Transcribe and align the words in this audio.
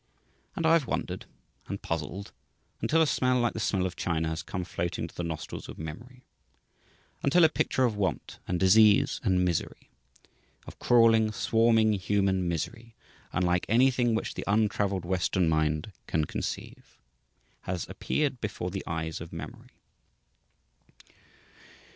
And 0.55 0.65
I 0.65 0.73
have 0.73 0.87
wondered, 0.87 1.27
and 1.67 1.79
puzzled, 1.79 2.31
until 2.81 3.03
a 3.03 3.05
smell 3.05 3.37
like 3.39 3.53
the 3.53 3.59
smell 3.59 3.85
of 3.85 3.95
China 3.95 4.29
has 4.29 4.41
come 4.41 4.63
floating 4.63 5.07
to 5.07 5.13
the 5.13 5.21
nostrils 5.23 5.69
of 5.69 5.77
memory; 5.77 6.25
until 7.21 7.43
a 7.43 7.49
picture 7.49 7.83
of 7.83 7.95
want 7.95 8.39
and 8.47 8.59
disease 8.59 9.21
and 9.23 9.45
misery 9.45 9.91
of 10.65 10.79
crawling, 10.79 11.31
swarming 11.31 11.93
human 11.93 12.47
misery 12.47 12.95
unlike 13.31 13.67
anything 13.69 14.15
which 14.15 14.33
the 14.33 14.43
untravelled 14.47 15.05
Western 15.05 15.47
mind 15.47 15.91
can 16.07 16.25
conceive 16.25 16.97
has 17.65 17.87
appeared 17.87 18.41
before 18.41 18.71
the 18.71 18.83
eyes 18.87 19.21
of 19.21 19.31
memory. 19.31 19.77